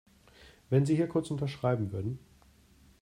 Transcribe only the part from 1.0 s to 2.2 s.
kurz unterschreiben würden.